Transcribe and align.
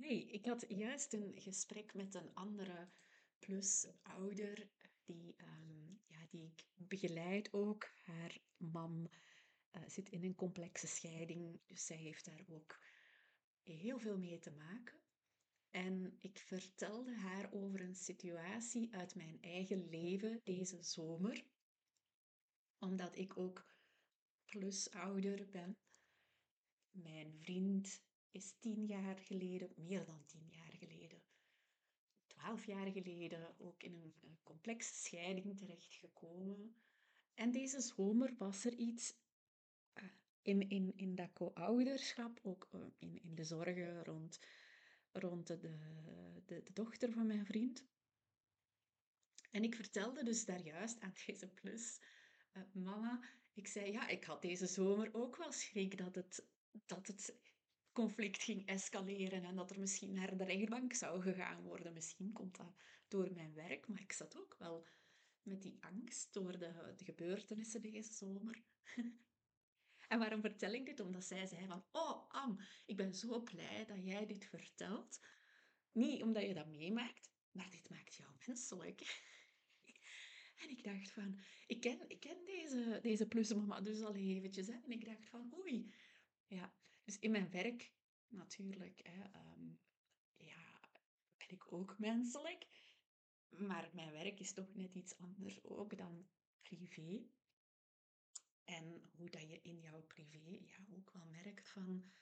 Nee, 0.00 0.26
ik 0.26 0.46
had 0.46 0.64
juist 0.68 1.12
een 1.12 1.32
gesprek 1.36 1.94
met 1.94 2.14
een 2.14 2.34
andere 2.34 2.88
plus-ouder 3.38 4.68
die, 5.04 5.34
ehm, 5.36 5.92
ja, 6.06 6.26
die 6.30 6.44
ik 6.44 6.66
begeleid 6.74 7.52
ook. 7.52 7.90
Haar 8.04 8.38
mam 8.56 9.08
eh, 9.70 9.82
zit 9.86 10.08
in 10.08 10.24
een 10.24 10.34
complexe 10.34 10.86
scheiding, 10.86 11.60
dus 11.66 11.86
zij 11.86 11.96
heeft 11.96 12.24
daar 12.24 12.44
ook 12.48 12.80
heel 13.62 13.98
veel 13.98 14.18
mee 14.18 14.38
te 14.38 14.50
maken. 14.50 14.98
En 15.70 16.16
ik 16.18 16.38
vertelde 16.38 17.14
haar 17.14 17.52
over 17.52 17.80
een 17.80 17.94
situatie 17.94 18.94
uit 18.94 19.14
mijn 19.14 19.42
eigen 19.42 19.88
leven 19.88 20.40
deze 20.44 20.82
zomer, 20.82 21.44
omdat 22.78 23.16
ik 23.16 23.38
ook 23.38 23.66
plus-ouder 24.44 25.48
ben. 25.50 25.76
Mijn 26.90 27.34
vriend 27.34 28.02
is 28.30 28.54
tien 28.60 28.86
jaar 28.86 29.18
geleden, 29.18 29.72
meer 29.76 30.04
dan 30.04 30.24
tien 30.26 30.48
jaar 30.50 30.72
geleden, 30.72 31.22
twaalf 32.26 32.66
jaar 32.66 32.90
geleden, 32.90 33.54
ook 33.58 33.82
in 33.82 33.92
een, 33.92 34.38
complexe 34.42 34.94
scheiding 34.94 35.58
terechtgekomen. 35.58 36.74
En 37.34 37.50
deze 37.50 37.80
zomer 37.80 38.34
was 38.38 38.64
er 38.64 38.74
iets 38.74 39.14
uh, 39.94 40.04
in, 40.42 40.68
in, 40.68 40.92
in 40.96 41.14
dat 41.14 41.32
co-ouderschap, 41.32 42.40
ook 42.42 42.68
uh, 42.74 42.80
in, 42.98 43.22
in 43.22 43.34
de 43.34 43.44
zorgen 43.44 44.04
rond, 44.04 44.40
rond 45.12 45.46
de, 45.46 45.58
de, 45.58 46.62
de, 46.62 46.72
dochter 46.72 47.12
van 47.12 47.26
mijn 47.26 47.46
vriend. 47.46 47.84
En 49.50 49.62
ik 49.62 49.74
vertelde 49.74 50.24
dus 50.24 50.44
daar 50.44 50.60
juist 50.62 51.00
aan 51.00 51.14
deze 51.26 51.48
plus, 51.48 52.00
uh, 52.52 52.62
mama, 52.72 53.20
ik 53.54 53.66
zei, 53.66 53.92
ja, 53.92 54.08
ik 54.08 54.24
had 54.24 54.42
deze 54.42 54.66
zomer 54.66 55.08
ook 55.12 55.36
wel 55.36 55.52
schrik 55.52 55.98
dat 55.98 56.14
het, 56.14 56.46
dat 56.86 57.06
het 57.06 57.38
conflict 57.92 58.42
ging 58.42 58.66
escaleren 58.66 59.44
en 59.44 59.56
dat 59.56 59.70
er 59.70 59.80
misschien 59.80 60.12
naar 60.12 60.36
de 60.36 60.44
rechtbank 60.44 60.92
zou 60.92 61.20
gegaan 61.20 61.62
worden. 61.62 61.92
Misschien 61.92 62.32
komt 62.32 62.56
dat 62.56 62.74
door 63.08 63.32
mijn 63.32 63.54
werk, 63.54 63.88
maar 63.88 64.00
ik 64.00 64.12
zat 64.12 64.36
ook 64.36 64.56
wel 64.58 64.86
met 65.42 65.62
die 65.62 65.76
angst 65.80 66.32
door 66.32 66.58
de, 66.58 66.94
gebeurtenissen 66.96 67.82
deze 67.82 68.12
zomer. 68.12 68.62
en 70.08 70.18
waarom 70.18 70.40
vertel 70.40 70.72
ik 70.72 70.86
dit? 70.86 71.00
Omdat 71.00 71.24
zij 71.24 71.46
zei 71.46 71.66
van, 71.66 71.84
oh 71.92 72.28
Am, 72.28 72.60
ik 72.86 72.96
ben 72.96 73.14
zo 73.14 73.42
blij 73.42 73.84
dat 73.86 74.04
jij 74.04 74.26
dit 74.26 74.44
vertelt. 74.44 75.20
Niet 75.92 76.22
omdat 76.22 76.42
je 76.42 76.54
dat 76.54 76.66
meemaakt, 76.66 77.30
maar 77.50 77.70
dit 77.70 77.90
maakt 77.90 78.14
jou 78.14 78.30
menselijk. 78.46 79.00
En 80.60 80.70
ik 80.70 80.84
dacht 80.84 81.10
van, 81.10 81.40
ik 81.66 81.80
ken, 81.80 82.08
ik 82.08 82.20
ken 82.20 82.44
deze, 82.44 82.98
deze 83.02 83.26
plusmama 83.26 83.80
dus 83.80 84.00
al 84.00 84.14
eventjes. 84.14 84.66
Hè? 84.66 84.72
En 84.72 84.90
ik 84.90 85.04
dacht 85.04 85.28
van, 85.28 85.54
oei. 85.58 85.94
Ja, 86.46 86.74
dus 87.10 87.18
in 87.18 87.30
mijn 87.30 87.50
werk 87.50 87.92
natuurlijk, 88.28 89.00
hè, 89.02 89.40
um, 89.40 89.80
ja, 90.36 90.80
ben 91.36 91.48
ik 91.48 91.72
ook 91.72 91.98
menselijk. 91.98 92.66
Maar 93.48 93.90
mijn 93.92 94.12
werk 94.12 94.40
is 94.40 94.52
toch 94.52 94.74
net 94.74 94.94
iets 94.94 95.16
anders 95.16 95.64
ook 95.64 95.96
dan 95.96 96.28
privé. 96.62 97.26
En 98.64 99.10
hoe 99.10 99.30
dat 99.30 99.48
je 99.48 99.60
in 99.62 99.80
jouw 99.80 100.02
privé 100.02 100.58
ja, 100.60 100.86
ook 100.90 101.10
wel 101.10 101.26
merkt 101.26 101.68
van... 101.68 102.12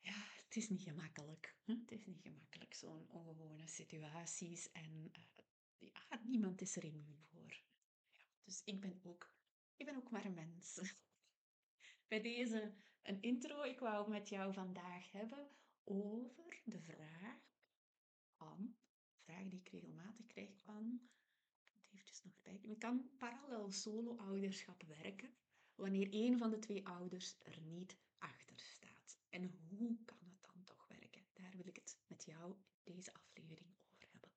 Ja, 0.00 0.24
het 0.44 0.56
is 0.56 0.68
niet 0.68 0.82
gemakkelijk. 0.82 1.56
Het 1.64 1.92
is 1.92 2.06
niet 2.06 2.20
gemakkelijk, 2.22 2.74
zo'n 2.74 3.10
ongewone 3.10 3.66
situaties. 3.66 4.72
En 4.72 5.10
uh, 5.12 5.24
ja, 5.78 6.20
niemand 6.22 6.60
is 6.60 6.76
er 6.76 6.84
immuun 6.84 7.24
voor. 7.30 7.62
Ja, 8.14 8.24
dus 8.44 8.62
ik 8.64 8.80
ben 8.80 9.00
ook, 9.02 9.34
ik 9.76 9.86
ben 9.86 9.96
ook 9.96 10.10
maar 10.10 10.24
een 10.24 10.34
mens. 10.34 10.80
Bij 12.08 12.20
deze 12.20 12.72
een 13.02 13.22
intro. 13.22 13.62
Ik 13.62 13.78
wou 13.78 14.10
met 14.10 14.28
jou 14.28 14.52
vandaag 14.52 15.12
hebben 15.12 15.48
over 15.84 16.62
de 16.64 16.80
vraag 16.80 17.36
van, 18.36 18.76
vraag 19.16 19.48
die 19.48 19.60
ik 19.60 19.68
regelmatig 19.68 20.26
krijg 20.26 20.58
van, 20.58 21.00
eventjes 21.90 22.22
nog 22.22 22.40
kijken, 22.42 22.78
kan 22.78 23.10
parallel 23.18 23.70
solo-ouderschap 23.70 24.82
werken 24.82 25.34
wanneer 25.74 26.08
een 26.10 26.38
van 26.38 26.50
de 26.50 26.58
twee 26.58 26.86
ouders 26.88 27.36
er 27.42 27.60
niet 27.60 27.96
achter 28.18 28.58
staat? 28.58 29.18
En 29.28 29.50
hoe 29.68 30.04
kan 30.04 30.18
het 30.20 30.42
dan 30.42 30.64
toch 30.64 30.86
werken? 30.88 31.22
Daar 31.32 31.56
wil 31.56 31.66
ik 31.66 31.76
het 31.76 31.98
met 32.06 32.24
jou 32.24 32.56
deze 32.82 33.14
aflevering 33.14 33.74
over 33.86 34.08
hebben. 34.10 34.30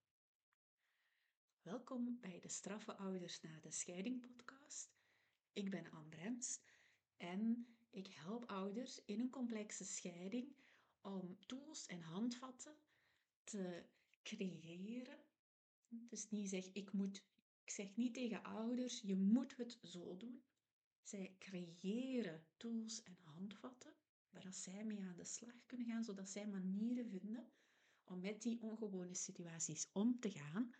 Welkom 1.61 2.17
bij 2.21 2.39
de 2.39 2.49
Straffe 2.49 2.95
Ouders 2.95 3.41
na 3.41 3.59
de 3.59 3.71
Scheiding 3.71 4.21
podcast. 4.21 4.91
Ik 5.53 5.69
ben 5.69 5.91
Anne 5.91 6.09
Brems 6.09 6.59
en 7.21 7.67
ik 7.89 8.07
help 8.07 8.45
ouders 8.45 9.05
in 9.05 9.19
een 9.19 9.29
complexe 9.29 9.85
scheiding 9.85 10.55
om 11.01 11.37
tools 11.45 11.85
en 11.85 12.01
handvatten 12.01 12.75
te 13.43 13.83
creëren. 14.23 15.19
Dus 15.87 16.29
niet 16.29 16.49
zeg 16.49 16.65
ik 16.73 16.91
moet, 16.91 17.23
ik 17.63 17.69
zeg 17.69 17.95
niet 17.95 18.13
tegen 18.13 18.43
ouders 18.43 19.01
je 19.01 19.15
moet 19.15 19.57
het 19.57 19.79
zo 19.81 20.17
doen. 20.17 20.43
Zij 21.03 21.35
creëren 21.39 22.45
tools 22.57 23.03
en 23.03 23.17
handvatten 23.23 23.93
waar 24.29 24.53
zij 24.53 24.83
mee 24.83 25.03
aan 25.03 25.15
de 25.15 25.25
slag 25.25 25.65
kunnen 25.65 25.87
gaan, 25.87 26.03
zodat 26.03 26.29
zij 26.29 26.47
manieren 26.47 27.09
vinden 27.09 27.51
om 28.03 28.19
met 28.19 28.41
die 28.41 28.61
ongewone 28.61 29.15
situaties 29.15 29.89
om 29.91 30.19
te 30.19 30.31
gaan. 30.31 30.71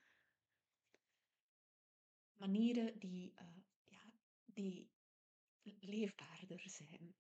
Manieren 2.37 2.99
die, 2.99 3.33
uh, 3.41 3.47
ja, 3.87 4.11
die 4.45 4.90
leefbaarder 5.79 6.61
zijn. 6.69 7.15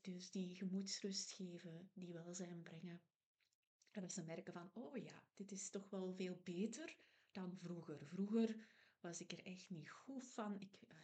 Dus 0.00 0.30
die 0.30 0.56
gemoedsrust 0.56 1.32
geven, 1.32 1.90
die 1.94 2.12
welzijn 2.12 2.62
brengen. 2.62 3.02
En 3.90 4.00
dat 4.00 4.12
ze 4.12 4.22
merken 4.22 4.52
van, 4.52 4.70
oh 4.74 4.96
ja, 4.96 5.24
dit 5.34 5.52
is 5.52 5.70
toch 5.70 5.90
wel 5.90 6.14
veel 6.14 6.40
beter 6.44 6.96
dan 7.30 7.56
vroeger. 7.56 8.06
Vroeger 8.06 8.66
was 9.00 9.20
ik 9.20 9.32
er 9.32 9.44
echt 9.44 9.70
niet 9.70 9.90
goed 9.90 10.26
van. 10.26 10.60
Ik 10.60 10.80
uh, 10.88 10.98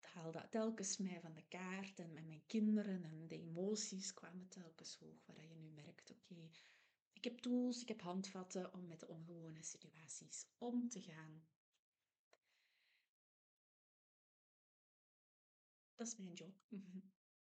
haalde 0.00 0.46
telkens 0.50 0.96
mij 0.96 1.20
van 1.20 1.34
de 1.34 1.44
kaart 1.48 1.98
en 1.98 2.12
met 2.12 2.26
mijn 2.26 2.46
kinderen 2.46 3.04
en 3.04 3.26
de 3.26 3.38
emoties 3.38 4.14
kwamen 4.14 4.48
telkens 4.48 4.96
hoog. 4.96 5.26
Waar 5.26 5.46
je 5.46 5.54
nu 5.54 5.70
merkt, 5.70 6.10
oké, 6.10 6.50
ik 7.12 7.24
heb 7.24 7.38
tools, 7.38 7.80
ik 7.82 7.88
heb 7.88 8.00
handvatten 8.00 8.72
om 8.72 8.86
met 8.86 9.00
de 9.00 9.08
ongewone 9.08 9.62
situaties 9.62 10.46
om 10.58 10.88
te 10.88 11.00
gaan. 11.00 11.46
Dat 15.96 16.06
is 16.06 16.16
mijn 16.16 16.32
job. 16.32 16.54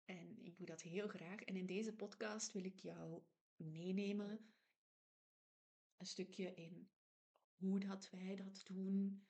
En 0.06 0.46
ik 0.46 0.58
doe 0.58 0.66
dat 0.66 0.81
heel 0.81 1.08
graag. 1.08 1.42
En 1.42 1.56
in 1.56 1.66
deze 1.66 1.96
podcast 1.96 2.52
wil 2.52 2.64
ik 2.64 2.80
jou 2.80 3.24
meenemen 3.56 4.53
een 5.98 6.06
stukje 6.06 6.53
in 6.53 6.90
hoe 7.56 7.80
dat 7.80 8.09
wij 8.09 8.36
dat 8.36 8.66
doen. 8.66 9.28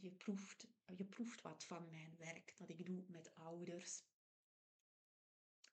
Je 0.00 0.12
proeft, 0.12 0.68
je 0.96 1.04
proeft 1.04 1.42
wat 1.42 1.64
van 1.64 1.88
mijn 1.88 2.16
werk 2.16 2.54
dat 2.56 2.68
ik 2.68 2.86
doe 2.86 3.04
met 3.08 3.34
ouders. 3.34 4.04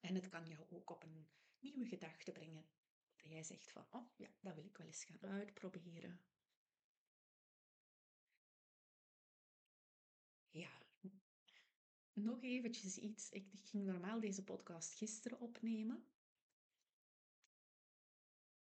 En 0.00 0.14
het 0.14 0.28
kan 0.28 0.46
jou 0.46 0.66
ook 0.70 0.90
op 0.90 1.02
een 1.02 1.28
nieuwe 1.58 1.86
gedachte 1.86 2.32
brengen. 2.32 2.66
Dat 3.16 3.30
jij 3.30 3.42
zegt 3.42 3.70
van, 3.70 3.86
oh 3.90 4.16
ja, 4.16 4.30
dat 4.40 4.54
wil 4.54 4.64
ik 4.64 4.76
wel 4.76 4.86
eens 4.86 5.04
gaan 5.04 5.20
uitproberen. 5.20 6.20
Nog 12.12 12.42
eventjes 12.42 12.98
iets. 12.98 13.30
Ik 13.30 13.46
ging 13.62 13.84
normaal 13.84 14.20
deze 14.20 14.44
podcast 14.44 14.94
gisteren 14.94 15.40
opnemen. 15.40 16.06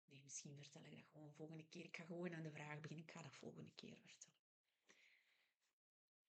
Nee, 0.06 0.22
misschien 0.24 0.56
vertel 0.56 0.84
ik 0.84 0.92
dat 0.92 1.06
gewoon 1.12 1.34
volgende 1.34 1.66
keer. 1.66 1.86
Ik 1.86 1.98
ga 1.98 2.04
gewoon 2.04 2.34
aan 2.34 2.44
de 2.44 2.52
vraag 2.52 2.80
beginnen. 2.80 3.06
Ik 3.06 3.12
ga 3.12 3.22
dat 3.22 3.36
volgende 3.36 3.72
keer 3.76 3.98
vertellen. 3.98 4.38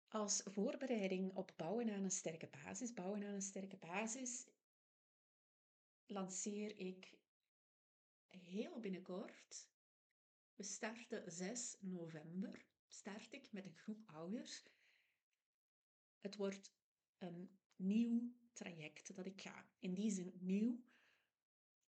Als 0.09 0.43
voorbereiding 0.45 1.35
op 1.35 1.53
bouwen 1.57 1.91
aan 1.91 2.05
een 2.05 2.11
sterke 2.11 2.47
basis, 2.47 2.95
bouwen 2.95 3.25
aan 3.25 3.35
een 3.35 3.43
sterke 3.43 3.77
basis, 3.77 4.47
lanceer 6.07 6.79
ik 6.79 7.19
heel 8.27 8.81
binnenkort. 8.81 9.69
We 10.55 10.63
starten 10.63 11.33
6 11.33 11.77
november. 11.81 12.67
Start 12.89 13.33
ik 13.33 13.53
met 13.53 13.65
een 13.65 13.77
groep 13.77 14.03
ouders. 14.07 14.65
Het 16.21 16.37
wordt 16.37 16.73
een 17.21 17.59
nieuw 17.77 18.35
traject 18.53 19.15
dat 19.17 19.27
ik 19.27 19.41
ga. 19.41 19.69
In 19.79 19.95
die 19.95 20.11
zin 20.11 20.33
nieuw, 20.41 20.85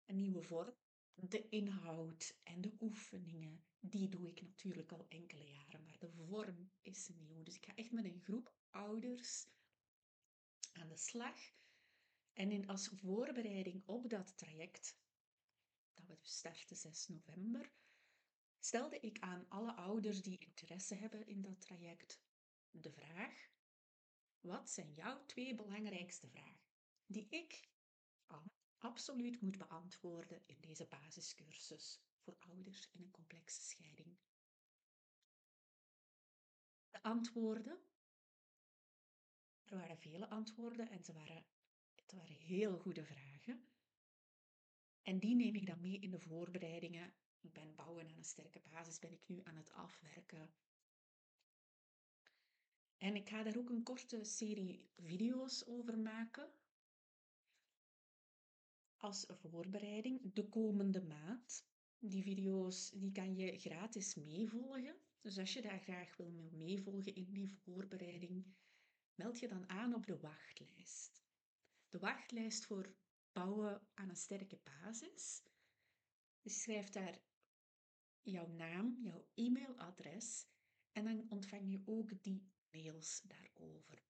een 0.05 0.19
nieuwe 0.19 0.41
vorm. 0.41 0.75
De 1.13 1.49
inhoud 1.49 2.39
en 2.43 2.61
de 2.61 2.75
oefeningen, 2.79 3.63
die 3.79 4.09
doe 4.09 4.27
ik 4.27 4.41
natuurlijk 4.41 4.91
al 4.91 5.05
enkele 5.09 5.47
jaren, 5.47 5.83
maar 5.83 5.99
de 5.99 6.09
vorm 6.09 6.71
is 6.81 7.07
nieuw. 7.07 7.43
Dus 7.43 7.55
ik 7.55 7.65
ga 7.65 7.75
echt 7.75 7.91
met 7.91 8.05
een 8.05 8.21
groep 8.21 8.55
ouders 8.69 9.47
aan 10.71 10.87
de 10.87 10.97
slag. 10.97 11.37
En 12.33 12.51
in, 12.51 12.67
als 12.67 12.87
voorbereiding 12.87 13.83
op 13.85 14.09
dat 14.09 14.37
traject, 14.37 14.97
dat 15.93 16.07
we 16.07 16.17
starten 16.21 16.75
6 16.77 17.07
november, 17.07 17.71
stelde 18.59 18.99
ik 18.99 19.19
aan 19.19 19.45
alle 19.49 19.73
ouders 19.73 20.21
die 20.21 20.37
interesse 20.37 20.95
hebben 20.95 21.27
in 21.27 21.41
dat 21.41 21.61
traject 21.61 22.21
de 22.71 22.91
vraag: 22.91 23.49
wat 24.41 24.69
zijn 24.69 24.93
jouw 24.93 25.25
twee 25.25 25.55
belangrijkste 25.55 26.27
vragen 26.27 26.59
die 27.05 27.27
ik 27.29 27.69
absoluut 28.81 29.41
moet 29.41 29.57
beantwoorden 29.57 30.41
in 30.45 30.61
deze 30.61 30.85
basiscursus 30.85 32.01
voor 32.17 32.35
ouders 32.39 32.89
in 32.91 33.01
een 33.01 33.11
complexe 33.11 33.61
scheiding. 33.61 34.17
De 36.89 37.03
antwoorden, 37.03 37.79
er 39.63 39.77
waren 39.77 39.97
vele 39.97 40.29
antwoorden 40.29 40.89
en 40.89 41.03
ze 41.03 41.13
waren, 41.13 41.45
het 41.95 42.11
waren 42.11 42.35
heel 42.35 42.79
goede 42.79 43.05
vragen. 43.05 43.69
En 45.01 45.19
die 45.19 45.35
neem 45.35 45.55
ik 45.55 45.65
dan 45.65 45.81
mee 45.81 45.99
in 45.99 46.11
de 46.11 46.19
voorbereidingen. 46.19 47.13
Ik 47.39 47.53
ben 47.53 47.75
bouwen 47.75 48.09
aan 48.09 48.17
een 48.17 48.23
sterke 48.23 48.59
basis, 48.59 48.99
ben 48.99 49.11
ik 49.11 49.27
nu 49.27 49.41
aan 49.43 49.55
het 49.55 49.71
afwerken. 49.71 50.53
En 53.01 53.15
ik 53.15 53.29
ga 53.29 53.43
daar 53.43 53.57
ook 53.57 53.69
een 53.69 53.83
korte 53.83 54.23
serie 54.23 54.89
video's 54.95 55.63
over 55.67 55.99
maken. 55.99 56.51
Als 58.97 59.25
voorbereiding 59.27 60.33
de 60.33 60.49
komende 60.49 61.01
maand. 61.01 61.65
Die 61.99 62.23
video's 62.23 62.89
die 62.89 63.11
kan 63.11 63.35
je 63.35 63.59
gratis 63.59 64.15
meevolgen. 64.15 64.95
Dus 65.21 65.37
als 65.37 65.53
je 65.53 65.61
daar 65.61 65.79
graag 65.79 66.17
wil 66.17 66.31
meevolgen 66.51 67.15
in 67.15 67.33
die 67.33 67.49
voorbereiding, 67.49 68.45
meld 69.15 69.39
je 69.39 69.47
dan 69.47 69.69
aan 69.69 69.93
op 69.93 70.05
de 70.05 70.19
wachtlijst. 70.19 71.23
De 71.89 71.99
wachtlijst 71.99 72.65
voor 72.65 72.95
bouwen 73.31 73.87
aan 73.93 74.09
een 74.09 74.15
sterke 74.15 74.59
basis. 74.63 75.43
Dus 76.41 76.61
schrijf 76.61 76.89
daar 76.89 77.21
jouw 78.21 78.47
naam, 78.47 78.97
jouw 79.01 79.27
e-mailadres 79.33 80.45
en 80.91 81.03
dan 81.03 81.29
ontvang 81.29 81.71
je 81.71 81.81
ook 81.85 82.23
die 82.23 82.49
mails 82.71 83.21
daarover. 83.21 84.03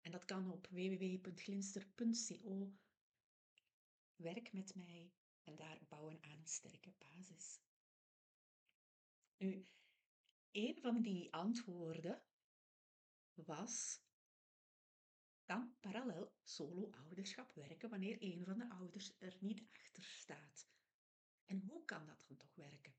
En 0.00 0.10
dat 0.10 0.24
kan 0.24 0.50
op 0.50 0.66
www.glinster.co. 0.66 2.72
Werk 4.16 4.52
met 4.52 4.74
mij 4.74 5.12
en 5.42 5.56
daar 5.56 5.78
bouwen 5.88 6.22
aan 6.22 6.30
een 6.30 6.46
sterke 6.46 6.92
basis. 6.98 7.60
Nu, 9.36 9.66
een 10.50 10.78
van 10.80 11.02
die 11.02 11.32
antwoorden 11.32 12.22
was: 13.34 14.00
kan 15.44 15.76
parallel 15.80 16.32
solo-ouderschap 16.42 17.52
werken 17.52 17.90
wanneer 17.90 18.16
een 18.20 18.44
van 18.44 18.58
de 18.58 18.70
ouders 18.70 19.12
er 19.18 19.36
niet 19.40 19.62
achter 19.70 20.04
staat? 20.04 20.68
En 21.44 21.60
hoe 21.60 21.84
kan 21.84 22.06
dat 22.06 22.24
dan 22.28 22.36
toch 22.36 22.54
werken? 22.54 22.96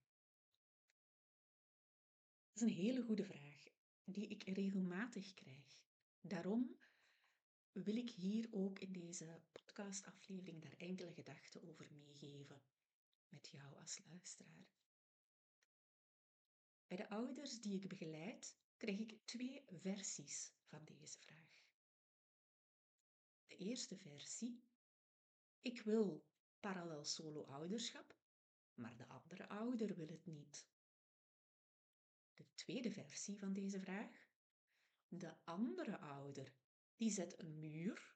Dat 2.51 2.55
is 2.55 2.61
een 2.61 2.83
hele 2.83 3.01
goede 3.01 3.25
vraag 3.25 3.48
die 4.11 4.27
ik 4.27 4.43
regelmatig 4.43 5.33
krijg. 5.33 5.83
Daarom 6.21 6.77
wil 7.71 7.95
ik 7.95 8.09
hier 8.09 8.47
ook 8.51 8.79
in 8.79 8.91
deze 8.91 9.41
podcastaflevering 9.51 10.61
daar 10.61 10.77
enkele 10.77 11.13
gedachten 11.13 11.63
over 11.63 11.93
meegeven 11.93 12.61
met 13.29 13.47
jou 13.47 13.75
als 13.79 13.99
luisteraar. 14.09 14.67
Bij 16.87 16.97
de 16.97 17.09
ouders 17.09 17.61
die 17.61 17.75
ik 17.75 17.87
begeleid, 17.87 18.57
krijg 18.77 18.99
ik 18.99 19.25
twee 19.25 19.63
versies 19.67 20.53
van 20.63 20.85
deze 20.85 21.19
vraag. 21.19 21.67
De 23.45 23.55
eerste 23.55 23.97
versie, 23.97 24.63
ik 25.61 25.81
wil 25.81 26.25
parallel 26.59 27.05
solo-ouderschap, 27.05 28.15
maar 28.73 28.97
de 28.97 29.07
andere 29.07 29.47
ouder 29.47 29.95
wil 29.95 30.07
het 30.07 30.25
niet. 30.25 30.67
De 32.39 32.53
tweede 32.53 32.91
versie 32.91 33.37
van 33.37 33.53
deze 33.53 33.79
vraag, 33.79 34.27
de 35.07 35.45
andere 35.45 35.97
ouder, 35.99 36.53
die 36.95 37.11
zet 37.11 37.39
een 37.39 37.59
muur, 37.59 38.15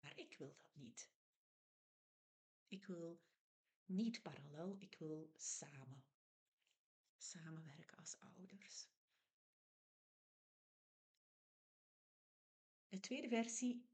maar 0.00 0.18
ik 0.18 0.36
wil 0.38 0.54
dat 0.54 0.74
niet. 0.74 1.10
Ik 2.68 2.86
wil 2.86 3.22
niet 3.84 4.22
parallel, 4.22 4.76
ik 4.78 4.94
wil 4.98 5.32
samen 5.36 6.04
samenwerken 7.16 7.98
als 7.98 8.20
ouders. 8.20 8.88
De 12.88 13.00
tweede 13.00 13.28
versie, 13.28 13.88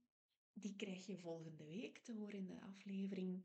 die 0.53 0.77
krijg 0.77 1.07
je 1.07 1.19
volgende 1.19 1.65
week 1.65 1.99
te 1.99 2.13
horen 2.13 2.39
in 2.39 2.47
de 2.47 2.61
aflevering 2.61 3.45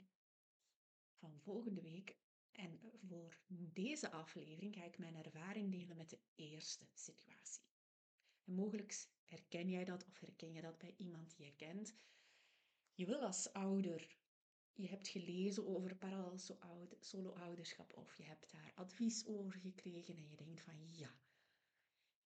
van 1.13 1.39
volgende 1.39 1.81
week. 1.81 2.20
En 2.51 2.79
voor 3.07 3.39
deze 3.73 4.11
aflevering 4.11 4.75
ga 4.75 4.83
ik 4.83 4.97
mijn 4.97 5.15
ervaring 5.15 5.71
delen 5.71 5.97
met 5.97 6.09
de 6.09 6.19
eerste 6.35 6.85
situatie. 6.93 7.63
En 8.43 8.53
mogelijk 8.53 9.07
herken 9.25 9.69
jij 9.69 9.83
dat 9.85 10.05
of 10.05 10.19
herken 10.19 10.53
je 10.53 10.61
dat 10.61 10.77
bij 10.77 10.93
iemand 10.97 11.35
die 11.35 11.45
je 11.45 11.55
kent. 11.55 11.95
Je 12.93 13.05
wil 13.05 13.21
als 13.21 13.53
ouder 13.53 14.19
je 14.73 14.87
hebt 14.87 15.07
gelezen 15.07 15.67
over 15.67 15.95
parallel 15.95 16.39
solo-ouderschap 16.99 17.93
of 17.97 18.17
je 18.17 18.23
hebt 18.23 18.51
daar 18.51 18.71
advies 18.75 19.25
over 19.25 19.59
gekregen 19.59 20.15
en 20.15 20.29
je 20.29 20.35
denkt 20.35 20.61
van 20.61 20.97
ja, 20.97 21.19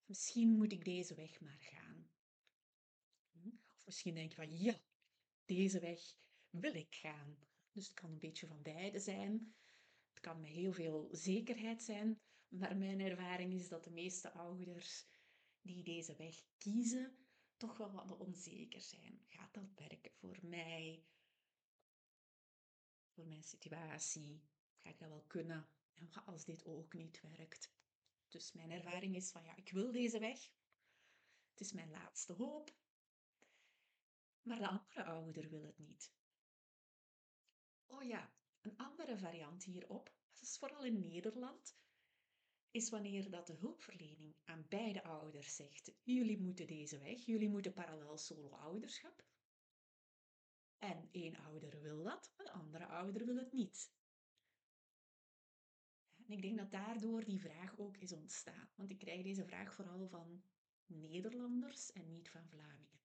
misschien 0.05 0.49
moet 0.49 0.71
ik 0.71 0.85
deze 0.85 1.15
weg 1.15 1.41
maar 1.41 1.59
gaan. 1.59 2.09
Hm? 3.31 3.47
Of 3.47 3.85
misschien 3.85 4.15
denk 4.15 4.29
je 4.29 4.35
van 4.35 4.57
ja, 4.57 4.79
deze 5.45 5.79
weg 5.79 6.15
wil 6.49 6.73
ik 6.73 6.95
gaan. 6.95 7.37
Dus 7.71 7.85
het 7.85 7.93
kan 7.93 8.11
een 8.11 8.19
beetje 8.19 8.47
van 8.47 8.61
beide 8.61 8.99
zijn. 8.99 9.55
Kan 10.25 10.41
met 10.41 10.49
heel 10.49 10.73
veel 10.73 11.07
zekerheid 11.11 11.81
zijn, 11.81 12.19
maar 12.47 12.77
mijn 12.77 12.99
ervaring 12.99 13.53
is 13.53 13.67
dat 13.67 13.83
de 13.83 13.91
meeste 13.91 14.31
ouders 14.33 15.05
die 15.61 15.83
deze 15.83 16.15
weg 16.15 16.43
kiezen, 16.57 17.17
toch 17.57 17.77
wel 17.77 17.91
wat 17.91 18.17
onzeker 18.17 18.81
zijn. 18.81 19.21
Gaat 19.27 19.53
dat 19.53 19.73
werken 19.75 20.11
voor 20.11 20.37
mij? 20.41 21.05
voor 23.15 23.25
mijn 23.25 23.43
situatie? 23.43 24.43
Ga 24.77 24.89
ik 24.89 24.99
dat 24.99 25.09
wel 25.09 25.23
kunnen? 25.27 25.67
En 25.93 26.09
wat 26.13 26.25
als 26.25 26.45
dit 26.45 26.65
ook 26.65 26.93
niet 26.93 27.21
werkt? 27.21 27.71
Dus 28.27 28.51
mijn 28.51 28.71
ervaring 28.71 29.15
is 29.15 29.31
van 29.31 29.43
ja, 29.43 29.55
ik 29.55 29.69
wil 29.71 29.91
deze 29.91 30.19
weg. 30.19 30.51
Het 31.49 31.59
is 31.59 31.71
mijn 31.71 31.89
laatste 31.89 32.33
hoop. 32.33 32.75
Maar 34.41 34.57
de 34.57 34.67
andere 34.67 35.03
ouder 35.03 35.49
wil 35.49 35.63
het 35.63 35.77
niet. 35.77 36.13
Oh 37.85 38.03
ja, 38.03 38.33
een 38.61 38.77
andere 38.77 39.17
variant 39.17 39.63
hierop, 39.63 40.14
dat 40.35 40.43
is 40.43 40.57
vooral 40.57 40.83
in 40.83 40.99
Nederland, 40.99 41.75
is 42.71 42.89
wanneer 42.89 43.29
dat 43.29 43.47
de 43.47 43.53
hulpverlening 43.53 44.35
aan 44.43 44.65
beide 44.69 45.03
ouders 45.03 45.55
zegt: 45.55 45.91
jullie 46.03 46.39
moeten 46.39 46.67
deze 46.67 46.99
weg, 46.99 47.25
jullie 47.25 47.49
moeten 47.49 47.73
parallel 47.73 48.17
solo-ouderschap. 48.17 49.25
En 50.77 51.09
één 51.11 51.35
ouder 51.35 51.81
wil 51.81 52.03
dat, 52.03 52.33
een 52.37 52.49
andere 52.49 52.85
ouder 52.85 53.25
wil 53.25 53.35
het 53.35 53.51
niet. 53.51 53.93
En 56.15 56.31
ik 56.31 56.41
denk 56.41 56.57
dat 56.57 56.71
daardoor 56.71 57.25
die 57.25 57.41
vraag 57.41 57.77
ook 57.77 57.97
is 57.97 58.11
ontstaan. 58.11 58.69
Want 58.75 58.89
ik 58.89 58.97
krijg 58.97 59.23
deze 59.23 59.45
vraag 59.45 59.73
vooral 59.73 60.07
van 60.07 60.43
Nederlanders 60.85 61.91
en 61.91 62.11
niet 62.11 62.29
van 62.29 62.49
Vlamingen. 62.49 63.01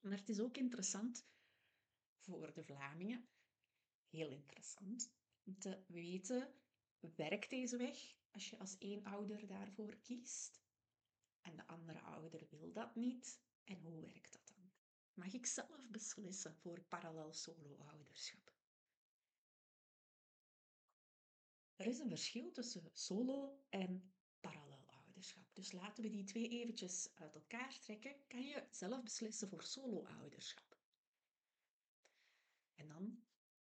Maar 0.00 0.18
het 0.18 0.28
is 0.28 0.40
ook 0.40 0.56
interessant 0.56 1.26
voor 2.18 2.52
de 2.54 2.64
Vlamingen, 2.64 3.28
heel 4.16 4.30
interessant, 4.30 5.10
om 5.44 5.58
te 5.58 5.84
weten, 5.86 6.54
werkt 7.00 7.50
deze 7.50 7.76
weg 7.76 8.14
als 8.30 8.50
je 8.50 8.58
als 8.58 8.78
één 8.78 9.04
ouder 9.04 9.46
daarvoor 9.46 9.96
kiest? 9.96 10.60
En 11.40 11.56
de 11.56 11.66
andere 11.66 12.00
ouder 12.00 12.46
wil 12.50 12.72
dat 12.72 12.94
niet? 12.94 13.40
En 13.64 13.80
hoe 13.80 14.00
werkt 14.00 14.32
dat 14.32 14.46
dan? 14.46 14.56
mag 15.16 15.32
ik 15.32 15.46
zelf 15.46 15.88
beslissen 15.90 16.56
voor 16.56 16.80
parallel 16.80 17.32
solo-ouderschap. 17.32 18.54
Er 21.76 21.86
is 21.86 21.98
een 21.98 22.08
verschil 22.08 22.52
tussen 22.52 22.90
solo 22.92 23.64
en 23.68 24.12
parallel 24.40 24.86
ouderschap. 24.86 25.54
Dus 25.54 25.72
laten 25.72 26.02
we 26.02 26.10
die 26.10 26.24
twee 26.24 26.48
eventjes 26.48 27.10
uit 27.14 27.34
elkaar 27.34 27.78
trekken. 27.78 28.26
Kan 28.26 28.42
je 28.42 28.66
zelf 28.70 29.02
beslissen 29.02 29.48
voor 29.48 29.62
solo-ouderschap. 29.62 30.78
En 32.74 32.88
dan 32.88 33.25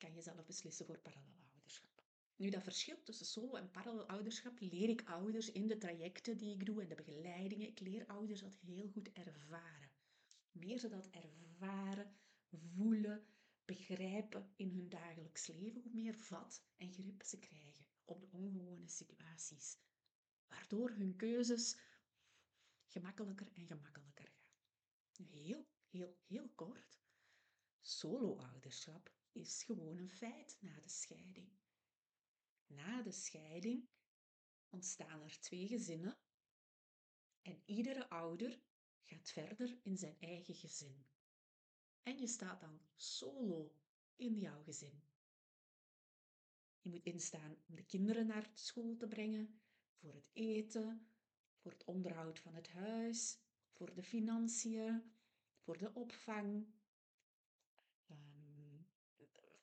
kan 0.05 0.13
je 0.13 0.21
zelf 0.21 0.45
beslissen 0.45 0.85
voor 0.85 0.99
parallel 0.99 1.43
ouderschap. 1.53 2.03
Nu, 2.35 2.49
dat 2.49 2.63
verschil 2.63 3.03
tussen 3.03 3.25
solo 3.25 3.55
en 3.55 3.71
parallel 3.71 4.07
ouderschap 4.07 4.59
leer 4.59 4.89
ik 4.89 5.03
ouders 5.09 5.51
in 5.51 5.67
de 5.67 5.77
trajecten 5.77 6.37
die 6.37 6.53
ik 6.53 6.65
doe 6.65 6.81
en 6.81 6.87
de 6.87 6.95
begeleidingen. 6.95 7.67
Ik 7.67 7.79
leer 7.79 8.05
ouders 8.05 8.41
dat 8.41 8.55
heel 8.55 8.87
goed 8.87 9.11
ervaren 9.11 9.85
meer 10.55 10.79
ze 10.79 10.89
dat 10.89 11.09
ervaren, 11.09 12.15
voelen, 12.49 13.25
begrijpen 13.65 14.53
in 14.55 14.69
hun 14.69 14.89
dagelijks 14.89 15.47
leven, 15.47 15.81
hoe 15.81 15.93
meer 15.93 16.15
vat 16.15 16.63
en 16.77 16.93
grip 16.93 17.23
ze 17.23 17.39
krijgen 17.39 17.85
op 18.05 18.19
de 18.19 18.29
ongewone 18.31 18.87
situaties. 18.87 19.77
Waardoor 20.47 20.89
hun 20.89 21.15
keuzes 21.15 21.77
gemakkelijker 22.85 23.47
en 23.53 23.67
gemakkelijker 23.67 24.27
gaan. 24.27 25.25
Heel, 25.25 25.67
heel, 25.89 26.17
heel 26.25 26.49
kort. 26.49 26.99
Solo-ouderschap 27.81 29.13
is 29.35 29.63
gewoon 29.63 29.97
een 29.97 30.09
feit 30.09 30.57
na 30.61 30.79
de 30.79 30.89
scheiding. 30.89 31.49
Na 32.67 33.01
de 33.01 33.11
scheiding 33.11 33.89
ontstaan 34.69 35.21
er 35.21 35.39
twee 35.39 35.67
gezinnen 35.67 36.17
en 37.41 37.61
iedere 37.65 38.09
ouder 38.09 38.59
gaat 39.03 39.31
verder 39.31 39.79
in 39.83 39.97
zijn 39.97 40.19
eigen 40.19 40.55
gezin. 40.55 41.05
En 42.03 42.19
je 42.19 42.27
staat 42.27 42.61
dan 42.61 42.81
solo 42.95 43.75
in 44.15 44.39
jouw 44.39 44.63
gezin. 44.63 45.03
Je 46.79 46.89
moet 46.89 47.05
instaan 47.05 47.57
om 47.67 47.75
de 47.75 47.85
kinderen 47.85 48.27
naar 48.27 48.51
school 48.53 48.95
te 48.95 49.07
brengen, 49.07 49.61
voor 49.93 50.13
het 50.13 50.29
eten, 50.33 51.07
voor 51.57 51.71
het 51.71 51.83
onderhoud 51.83 52.39
van 52.39 52.55
het 52.55 52.67
huis, 52.67 53.39
voor 53.71 53.93
de 53.93 54.03
financiën, 54.03 55.13
voor 55.59 55.77
de 55.77 55.93
opvang, 55.93 56.67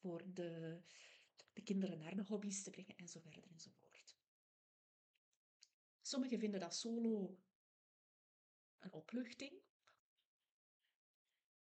voor 0.02 0.22
de, 0.34 0.80
de 1.52 1.62
kinderen 1.62 1.98
naar 1.98 2.16
de 2.16 2.22
hobby's 2.22 2.62
te 2.62 2.70
brengen 2.70 2.96
en 2.96 3.08
zo 3.08 3.20
verder 3.20 3.44
enzovoort. 3.44 4.16
Sommigen 6.00 6.38
vinden 6.38 6.60
dat 6.60 6.74
solo 6.74 7.38
een 8.78 8.92
opluchting. 8.92 9.60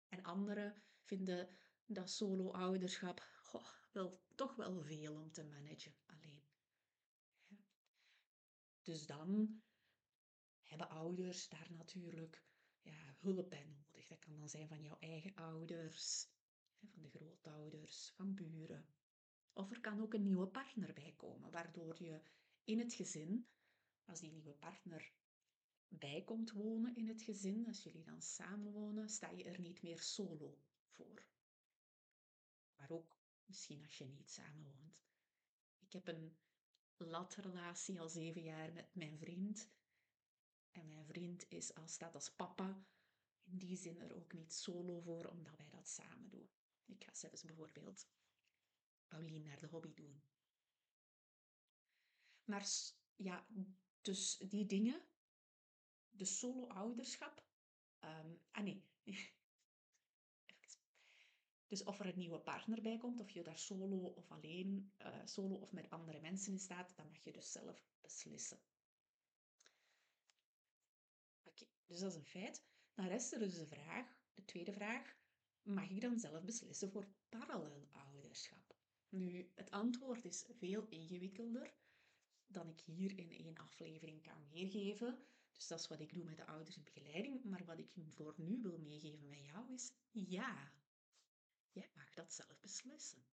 En 0.09 0.23
anderen 0.23 0.83
vinden 1.03 1.49
dat 1.87 2.11
solo-ouderschap 2.11 3.27
wel, 3.93 4.21
toch 4.35 4.57
wel 4.57 4.83
veel 4.83 5.15
om 5.15 5.33
te 5.33 5.45
managen 5.45 5.95
alleen. 6.07 6.45
Dus 8.83 9.07
dan 9.07 9.63
hebben 10.63 10.89
ouders 10.89 11.49
daar 11.49 11.73
natuurlijk 11.73 12.43
ja, 12.83 13.17
hulp 13.19 13.51
bij 13.51 13.65
nodig. 13.65 14.07
Dat 14.09 14.19
kan 14.19 14.37
dan 14.37 14.49
zijn 14.49 14.69
van 14.69 14.83
jouw 14.83 14.99
eigen 14.99 15.35
ouders, 15.35 16.29
van 16.87 17.03
de 17.03 17.11
grootouders, 17.11 18.11
van 18.15 18.35
buren. 18.35 18.87
Of 19.53 19.71
er 19.71 19.81
kan 19.81 20.01
ook 20.01 20.15
een 20.15 20.23
nieuwe 20.23 20.47
partner 20.47 20.93
bij 20.93 21.15
komen, 21.17 21.51
waardoor 21.51 22.03
je 22.03 22.21
in 22.65 22.79
het 22.79 22.95
gezin, 22.95 23.49
als 24.05 24.21
die 24.21 24.33
nieuwe 24.33 24.53
partner 24.55 25.13
bij 25.89 26.23
komt 26.25 26.53
wonen 26.53 26.97
in 26.97 27.09
het 27.09 27.23
gezin, 27.23 27.67
als 27.67 27.83
jullie 27.83 28.03
dan 28.03 28.23
samenwonen, 28.23 29.09
sta 29.09 29.31
je 29.31 29.45
er 29.45 29.61
niet 29.61 29.83
meer 29.83 30.01
solo 30.01 30.59
voor. 30.87 31.27
Maar 32.77 32.91
ook 32.91 33.19
misschien 33.45 33.83
als 33.83 33.99
je 33.99 34.05
niet 34.05 34.31
samenwoont. 34.31 35.05
Ik 35.79 35.93
heb 35.93 36.09
een 36.09 36.37
latrelatie 36.97 38.01
al 38.01 38.09
zeven 38.09 38.43
jaar 38.43 38.73
met 38.73 38.95
mijn 38.95 39.19
vriend. 39.19 39.69
En 40.73 40.87
mijn 40.87 41.07
vriend 41.07 41.49
is 41.49 41.75
als, 41.75 41.93
staat 41.93 42.15
als 42.15 42.31
papa 42.31 42.85
in 43.43 43.59
die 43.59 43.77
zin 43.77 44.01
er 44.01 44.15
ook 44.15 44.33
niet 44.33 44.53
solo 44.53 45.01
voor, 45.01 45.27
omdat 45.27 45.57
wij 45.57 45.71
dat 45.71 45.89
samen 45.89 46.31
doen. 46.31 46.49
Ik 46.87 47.05
ga 47.05 47.15
zelfs 47.15 47.43
bijvoorbeeld 47.43 48.09
Paulien 49.07 49.43
naar 49.43 49.61
de 49.61 49.67
hobby 49.67 49.95
doen. 49.95 50.23
Maar 52.45 52.67
ja, 53.17 53.47
dus 54.01 54.37
die 54.37 54.67
dingen, 54.67 55.03
de 56.11 56.25
solo-ouderschap. 56.25 57.45
Um, 58.01 58.41
ah 58.51 58.65
nee. 58.65 58.85
dus 61.69 61.85
of 61.85 62.01
er 62.01 62.07
een 62.07 62.19
nieuwe 62.19 62.41
partner 62.41 62.83
bij 62.83 62.99
komt, 62.99 63.21
of 63.21 63.31
je 63.31 63.43
daar 63.43 63.59
solo 63.59 63.97
of 63.97 64.31
alleen, 64.31 64.93
uh, 64.99 65.25
solo 65.25 65.55
of 65.55 65.73
met 65.73 65.91
andere 65.91 66.21
mensen 66.21 66.53
in 66.53 66.59
staat, 66.59 66.97
dan 66.97 67.07
mag 67.07 67.25
je 67.25 67.33
dus 67.33 67.53
zelf 67.53 67.89
beslissen. 68.01 68.61
Oké, 71.43 71.67
dus 71.87 72.01
dat 72.01 72.11
is 72.11 72.17
een 72.17 72.25
feit. 72.25 72.65
Dan 72.95 73.07
rest 73.07 73.33
er 73.33 73.39
dus 73.39 73.55
de 73.55 73.67
vraag, 73.67 74.19
de 74.35 74.45
tweede 74.45 74.73
vraag, 74.73 75.17
mag 75.67 75.91
ik 75.91 76.01
dan 76.01 76.19
zelf 76.19 76.45
beslissen 76.45 76.91
voor 76.91 77.07
parallel 77.29 77.89
ouderschap? 77.93 78.77
Nu, 79.09 79.51
het 79.55 79.71
antwoord 79.71 80.25
is 80.25 80.45
veel 80.49 80.87
ingewikkelder 80.89 81.75
dan 82.47 82.69
ik 82.69 82.81
hier 82.81 83.19
in 83.19 83.31
één 83.31 83.57
aflevering 83.57 84.23
kan 84.23 84.49
weergeven. 84.51 85.19
Dus 85.53 85.67
dat 85.67 85.81
is 85.81 85.89
wat 85.89 86.01
ik 86.01 86.15
doe 86.15 86.25
met 86.25 86.37
de 86.37 86.47
ouders 86.47 86.77
in 86.77 86.85
begeleiding. 86.85 87.45
Maar 87.45 87.65
wat 87.65 87.79
ik 87.79 87.91
voor 88.15 88.35
nu 88.37 88.63
wil 88.63 88.79
meegeven 88.79 89.29
met 89.29 89.45
jou 89.45 89.73
is, 89.73 89.93
ja, 90.11 90.73
jij 91.71 91.91
mag 91.95 92.15
dat 92.15 92.33
zelf 92.33 92.61
beslissen. 92.61 93.27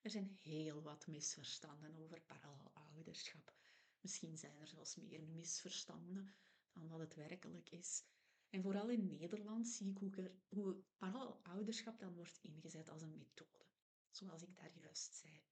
Er 0.00 0.10
zijn 0.10 0.38
heel 0.40 0.82
wat 0.82 1.06
misverstanden 1.06 1.96
over 1.96 2.20
parallel 2.20 2.70
ouderschap. 2.72 3.54
Misschien 4.00 4.38
zijn 4.38 4.58
er 4.58 4.66
zelfs 4.66 4.96
meer 4.96 5.22
misverstanden 5.22 6.34
dan 6.72 6.88
wat 6.88 7.00
het 7.00 7.14
werkelijk 7.14 7.70
is. 7.70 8.04
En 8.52 8.62
vooral 8.62 8.88
in 8.88 9.06
Nederland 9.06 9.68
zie 9.68 9.90
ik 9.90 9.98
hoe, 9.98 10.10
er, 10.16 10.32
hoe 10.48 10.82
parallel 10.98 11.40
ouderschap 11.42 11.98
dan 11.98 12.14
wordt 12.14 12.38
ingezet 12.42 12.88
als 12.88 13.02
een 13.02 13.16
methode, 13.18 13.66
zoals 14.10 14.42
ik 14.42 14.56
daar 14.56 14.72
juist 14.74 15.14
zei. 15.14 15.42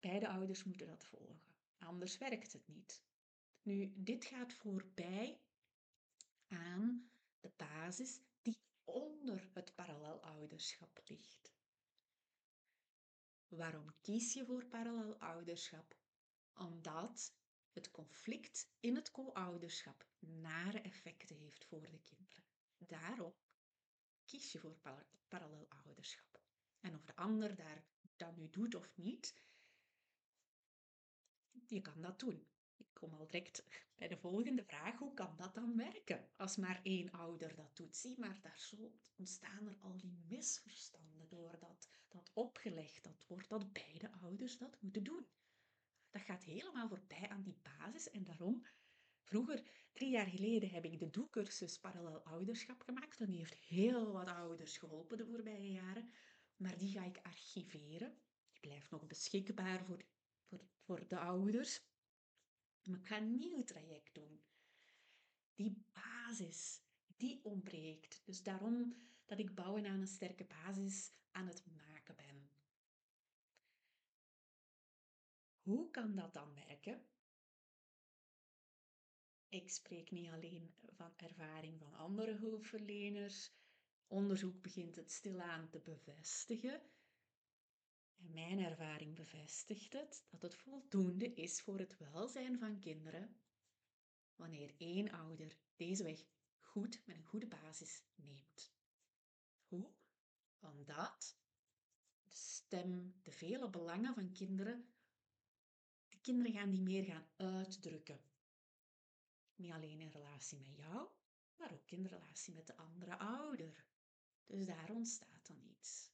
Beide 0.00 0.28
ouders 0.28 0.64
moeten 0.64 0.86
dat 0.86 1.04
volgen, 1.04 1.54
anders 1.78 2.18
werkt 2.18 2.52
het 2.52 2.68
niet. 2.68 3.02
Nu, 3.62 3.92
dit 3.96 4.24
gaat 4.24 4.52
voorbij 4.52 5.40
aan 6.46 7.10
de 7.40 7.50
basis 7.56 8.20
die 8.42 8.58
onder 8.84 9.50
het 9.52 9.74
parallelouderschap 9.74 11.00
ligt. 11.04 11.52
Waarom 13.48 13.94
kies 14.00 14.32
je 14.32 14.44
voor 14.44 14.66
parallelouderschap? 14.66 15.96
Omdat 16.54 17.34
het 17.74 17.90
conflict 17.90 18.72
in 18.80 18.94
het 18.94 19.10
co-ouderschap 19.10 20.06
nare 20.18 20.80
effecten 20.80 21.36
heeft 21.36 21.64
voor 21.64 21.80
de 21.80 21.98
kinderen. 22.02 22.44
Daarom 22.78 23.34
kies 24.24 24.52
je 24.52 24.58
voor 24.58 24.76
parallelouderschap. 25.28 26.40
En 26.80 26.94
of 26.94 27.04
de 27.04 27.16
ander 27.16 27.56
daar 27.56 27.84
dat 28.16 28.36
nu 28.36 28.50
doet 28.50 28.74
of 28.74 28.96
niet, 28.96 29.34
je 31.66 31.80
kan 31.80 32.00
dat 32.00 32.20
doen. 32.20 32.46
Ik 32.76 32.86
kom 32.92 33.14
al 33.14 33.26
direct 33.26 33.64
bij 33.94 34.08
de 34.08 34.16
volgende 34.16 34.64
vraag. 34.64 34.98
Hoe 34.98 35.14
kan 35.14 35.36
dat 35.36 35.54
dan 35.54 35.76
werken 35.76 36.28
als 36.36 36.56
maar 36.56 36.80
één 36.82 37.10
ouder 37.10 37.54
dat 37.54 37.76
doet? 37.76 37.96
Zie 37.96 38.18
maar, 38.18 38.40
daar 38.42 38.58
zo 38.58 38.92
ontstaan 39.16 39.68
er 39.68 39.76
al 39.80 39.96
die 39.96 40.18
misverstanden 40.28 41.28
door 41.28 41.58
dat, 41.58 41.88
dat 42.08 42.30
opgelegd 42.32 43.04
dat 43.04 43.24
wordt 43.26 43.48
dat 43.48 43.72
beide 43.72 44.10
ouders 44.12 44.58
dat 44.58 44.76
moeten 44.80 45.04
doen. 45.04 45.26
Dat 46.14 46.22
gaat 46.22 46.44
helemaal 46.44 46.88
voorbij 46.88 47.28
aan 47.28 47.42
die 47.42 47.58
basis 47.62 48.10
en 48.10 48.24
daarom 48.24 48.66
Vroeger, 49.24 49.62
drie 49.92 50.10
jaar 50.10 50.26
geleden, 50.26 50.70
heb 50.70 50.84
ik 50.84 50.98
de 50.98 51.10
doelcursus 51.10 51.78
Parallel 51.78 52.24
Ouderschap 52.24 52.82
gemaakt. 52.82 53.20
En 53.20 53.30
die 53.30 53.38
heeft 53.38 53.54
heel 53.54 54.12
wat 54.12 54.28
ouders 54.28 54.78
geholpen 54.78 55.16
de 55.16 55.26
voorbije 55.26 55.70
jaren. 55.70 56.10
Maar 56.56 56.78
die 56.78 56.92
ga 56.92 57.04
ik 57.04 57.18
archiveren. 57.22 58.18
Die 58.52 58.60
blijft 58.60 58.90
nog 58.90 59.06
beschikbaar 59.06 59.84
voor 59.84 60.04
voor, 60.48 60.64
voor 60.84 61.08
de 61.08 61.18
ouders. 61.18 61.80
Maar 62.82 62.98
ik 62.98 63.06
ga 63.06 63.16
een 63.16 63.36
nieuw 63.36 63.64
traject 63.64 64.14
doen. 64.14 64.42
Die 65.54 65.84
basis, 65.92 66.80
die 67.16 67.44
ontbreekt. 67.44 68.22
Dus 68.24 68.42
daarom 68.42 68.94
dat 69.24 69.38
ik 69.38 69.54
bouwen 69.54 69.86
aan 69.86 70.00
een 70.00 70.06
sterke 70.06 70.44
basis 70.44 71.12
aan 71.30 71.46
het 71.46 71.64
maken 71.66 72.16
ben. 72.16 72.48
Hoe 75.64 75.90
kan 75.90 76.14
dat 76.14 76.32
dan 76.32 76.54
werken? 76.54 77.06
Ik 79.48 79.70
spreek 79.70 80.10
niet 80.10 80.30
alleen 80.30 80.74
van 80.86 81.12
ervaring 81.16 81.78
van 81.78 81.94
andere 81.94 82.34
hulpverleners. 82.34 83.52
Onderzoek 84.06 84.62
begint 84.62 84.96
het 84.96 85.10
stilaan 85.10 85.68
te 85.70 85.80
bevestigen. 85.80 86.82
En 88.16 88.32
mijn 88.32 88.58
ervaring 88.58 89.14
bevestigt 89.14 89.92
het 89.92 90.24
dat 90.30 90.42
het 90.42 90.54
voldoende 90.54 91.34
is 91.34 91.60
voor 91.60 91.78
het 91.78 91.98
welzijn 91.98 92.58
van 92.58 92.78
kinderen 92.78 93.36
wanneer 94.36 94.74
één 94.78 95.10
ouder 95.10 95.56
deze 95.76 96.02
weg 96.02 96.24
goed 96.60 97.02
met 97.06 97.16
een 97.16 97.24
goede 97.24 97.46
basis 97.46 98.02
neemt. 98.14 98.72
Hoe? 99.66 99.90
Omdat 100.60 101.38
de 102.22 102.30
stem, 102.30 103.14
de 103.22 103.30
vele 103.30 103.70
belangen 103.70 104.14
van 104.14 104.32
kinderen, 104.32 104.86
de 104.88 104.93
kinderen 106.24 106.52
gaan 106.52 106.70
die 106.70 106.82
meer 106.82 107.04
gaan 107.04 107.26
uitdrukken. 107.36 108.20
Niet 109.54 109.72
alleen 109.72 110.00
in 110.00 110.10
relatie 110.10 110.58
met 110.58 110.76
jou, 110.76 111.08
maar 111.56 111.72
ook 111.72 111.90
in 111.90 112.06
relatie 112.06 112.54
met 112.54 112.66
de 112.66 112.76
andere 112.76 113.18
ouder. 113.18 113.86
Dus 114.46 114.66
daar 114.66 114.90
ontstaat 114.90 115.46
dan 115.46 115.62
iets. 115.62 116.12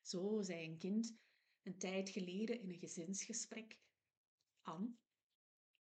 Zo 0.00 0.42
zei 0.42 0.64
een 0.64 0.78
kind 0.78 1.14
een 1.62 1.78
tijd 1.78 2.10
geleden 2.10 2.60
in 2.60 2.70
een 2.70 2.78
gezinsgesprek: 2.78 3.78
Anne, 4.62 4.94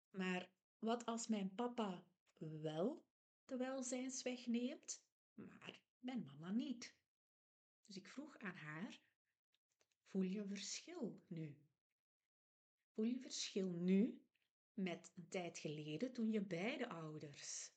maar 0.09 0.49
wat 0.79 1.05
als 1.05 1.27
mijn 1.27 1.55
papa 1.55 2.03
wel 2.37 3.05
de 3.45 3.57
welzijnsweg 3.57 4.45
neemt, 4.45 5.03
maar 5.33 5.79
mijn 5.99 6.25
mama 6.25 6.51
niet? 6.51 6.95
Dus 7.85 7.97
ik 7.97 8.07
vroeg 8.07 8.37
aan 8.37 8.55
haar: 8.55 9.04
Voel 10.05 10.21
je 10.21 10.45
verschil 10.45 11.21
nu? 11.27 11.57
Voel 12.93 13.05
je 13.05 13.19
verschil 13.19 13.69
nu 13.69 14.21
met 14.73 15.11
een 15.15 15.29
tijd 15.29 15.59
geleden 15.59 16.13
toen 16.13 16.31
je 16.31 16.41
beide 16.41 16.89
ouders 16.89 17.71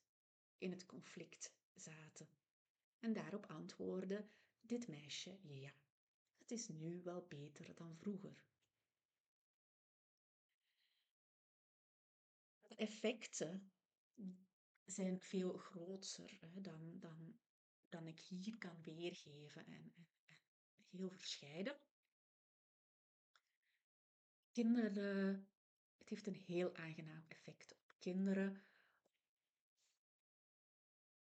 in 0.59 0.71
het 0.71 0.87
conflict 0.87 1.57
zaten? 1.75 2.29
En 2.99 3.13
daarop 3.13 3.47
antwoordde 3.47 4.29
dit 4.61 4.89
meisje 4.89 5.39
ja 5.43 5.73
het 6.49 6.59
is 6.59 6.69
nu 6.69 7.03
wel 7.03 7.27
beter 7.27 7.75
dan 7.75 7.97
vroeger. 7.97 8.45
De 12.63 12.75
effecten 12.75 13.73
zijn 14.85 15.21
veel 15.21 15.57
groter 15.57 16.39
hè, 16.41 16.61
dan, 16.61 16.99
dan, 16.99 17.39
dan 17.89 18.07
ik 18.07 18.21
hier 18.21 18.59
kan 18.59 18.83
weergeven 18.83 19.67
en, 19.67 19.93
en, 19.97 20.09
en 20.77 20.85
heel 20.91 21.11
verscheiden. 21.11 21.81
Kinderen, 24.59 25.49
het 25.99 26.09
heeft 26.09 26.27
een 26.27 26.43
heel 26.47 26.75
aangenaam 26.77 27.25
effect 27.29 27.73
op 27.73 27.95
kinderen 27.99 28.63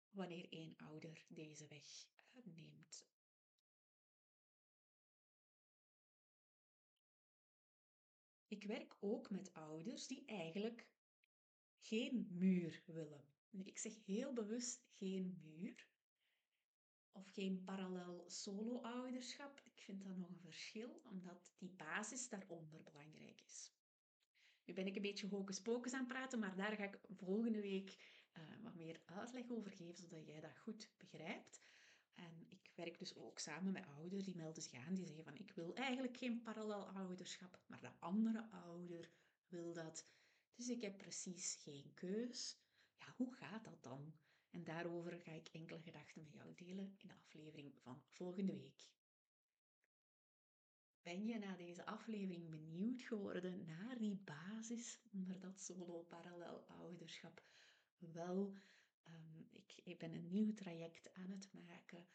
wanneer 0.09 0.49
één 0.49 0.77
ouder 0.77 1.25
deze 1.27 1.67
weg 1.67 2.07
eh, 2.31 2.45
neemt. 2.45 3.07
Ik 8.47 8.63
werk 8.63 8.95
ook 8.99 9.29
met 9.29 9.53
ouders 9.53 10.07
die 10.07 10.25
eigenlijk 10.25 10.87
geen 11.79 12.27
muur 12.31 12.83
willen. 12.85 13.25
Ik 13.49 13.77
zeg 13.77 14.05
heel 14.05 14.33
bewust 14.33 14.85
geen 14.97 15.39
muur 15.41 15.88
of 17.11 17.29
geen 17.29 17.63
parallel 17.63 18.23
solo-ouderschap. 18.27 19.61
Ik 19.63 19.81
vind 19.81 20.03
dat 20.03 20.17
nog 20.17 20.29
een 20.29 20.39
verschil, 20.39 21.01
omdat 21.03 21.51
die 21.57 21.69
basis 21.69 22.29
daaronder 22.29 22.83
belangrijk 22.83 23.41
is. 23.41 23.71
Nu 24.65 24.73
ben 24.73 24.87
ik 24.87 24.95
een 24.95 25.01
beetje 25.01 25.27
hocus 25.27 25.61
pocus 25.61 25.93
aan 25.93 25.99
het 25.99 26.07
praten, 26.07 26.39
maar 26.39 26.55
daar 26.55 26.75
ga 26.75 26.83
ik 26.83 26.99
volgende 27.09 27.61
week 27.61 27.97
uh, 28.37 28.63
wat 28.63 28.75
meer 28.75 29.01
uitleg 29.05 29.49
over 29.49 29.71
geven, 29.71 30.03
zodat 30.03 30.25
jij 30.25 30.39
dat 30.39 30.57
goed 30.57 30.89
begrijpt. 30.97 31.61
En 32.13 32.45
ik 32.49 32.71
werk 32.75 32.99
dus 32.99 33.15
ook 33.15 33.39
samen 33.39 33.71
met 33.71 33.85
ouders 33.87 34.23
die 34.23 34.35
melden 34.35 34.63
zich 34.63 34.73
aan, 34.73 34.93
die 34.93 35.05
zeggen 35.05 35.23
van 35.23 35.37
ik 35.37 35.51
wil 35.51 35.75
eigenlijk 35.75 36.17
geen 36.17 36.41
parallel 36.41 36.87
ouderschap, 36.87 37.59
maar 37.67 37.81
de 37.81 37.91
andere 37.99 38.49
ouder 38.51 39.09
wil 39.47 39.73
dat. 39.73 40.07
Dus 40.55 40.69
ik 40.69 40.81
heb 40.81 40.97
precies 40.97 41.55
geen 41.55 41.93
keus. 41.93 42.57
Ja, 42.97 43.13
hoe 43.15 43.33
gaat 43.33 43.63
dat 43.63 43.83
dan? 43.83 44.13
En 44.49 44.63
daarover 44.63 45.19
ga 45.19 45.31
ik 45.31 45.47
enkele 45.47 45.81
gedachten 45.81 46.21
met 46.21 46.33
jou 46.33 46.53
delen 46.55 46.95
in 46.97 47.07
de 47.07 47.13
aflevering 47.13 47.73
van 47.81 48.01
volgende 48.07 48.55
week. 48.55 48.87
Ben 51.01 51.25
je 51.25 51.39
na 51.39 51.55
deze 51.55 51.85
aflevering 51.85 52.49
benieuwd 52.49 53.01
geworden 53.01 53.65
naar 53.65 53.97
die 53.97 54.15
basis 54.15 54.99
onder 55.11 55.39
dat 55.39 55.59
solo-parallel 55.59 56.65
ouderschap? 56.67 57.43
Wel, 57.97 58.53
um, 59.07 59.47
ik, 59.51 59.81
ik 59.83 59.97
ben 59.97 60.13
een 60.13 60.29
nieuw 60.29 60.53
traject 60.53 61.13
aan 61.13 61.31
het 61.31 61.53
maken. 61.53 62.07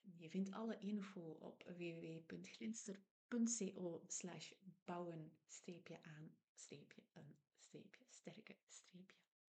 Je 0.00 0.30
vindt 0.30 0.52
alle 0.52 0.78
info 0.78 1.20
op 1.20 1.62
www.glinster.co 1.62 4.02
slash 4.06 4.52
bouwen 4.84 5.32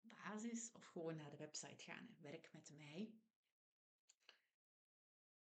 basis 0.09 0.73
of 0.73 0.85
gewoon 0.85 1.17
naar 1.17 1.31
de 1.31 1.37
website 1.37 1.85
gaan 1.85 2.09
en 2.09 2.23
werk 2.23 2.53
met 2.53 2.71
mij. 2.77 3.13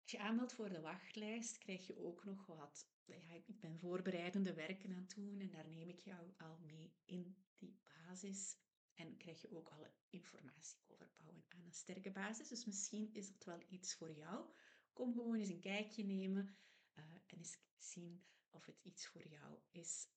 Als 0.01 0.11
je 0.11 0.19
aanmeldt 0.19 0.53
voor 0.53 0.69
de 0.69 0.81
wachtlijst, 0.81 1.57
krijg 1.57 1.87
je 1.87 1.97
ook 1.97 2.25
nog 2.25 2.45
wat. 2.45 2.89
Ja, 3.05 3.33
ik 3.45 3.59
ben 3.59 3.79
voorbereidende 3.79 4.53
werken 4.53 4.91
aan 4.91 5.01
het 5.01 5.15
doen 5.15 5.39
en 5.39 5.49
daar 5.49 5.67
neem 5.67 5.89
ik 5.89 5.99
jou 5.99 6.33
al 6.37 6.57
mee 6.59 6.93
in 7.05 7.45
die 7.57 7.79
basis. 7.83 8.57
En 8.93 9.17
krijg 9.17 9.41
je 9.41 9.51
ook 9.51 9.69
alle 9.69 9.91
informatie 10.09 10.79
over 10.87 11.11
bouwen 11.17 11.45
aan 11.47 11.65
een 11.65 11.73
sterke 11.73 12.11
basis. 12.11 12.47
Dus 12.47 12.65
misschien 12.65 13.13
is 13.13 13.31
dat 13.31 13.43
wel 13.43 13.61
iets 13.69 13.95
voor 13.95 14.11
jou. 14.11 14.49
Kom 14.93 15.13
gewoon 15.13 15.35
eens 15.39 15.49
een 15.49 15.61
kijkje 15.61 16.03
nemen 16.03 16.57
uh, 16.95 17.03
en 17.27 17.37
eens 17.37 17.57
zien 17.77 18.25
of 18.49 18.65
het 18.65 18.79
iets 18.81 19.07
voor 19.07 19.27
jou 19.27 19.59
is. 19.71 20.07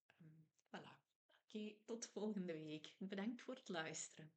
Oké, 1.53 1.75
tot 1.85 2.07
volgende 2.07 2.53
week. 2.53 2.95
Bedankt 2.99 3.43
voor 3.43 3.55
het 3.55 3.69
luisteren. 3.69 4.33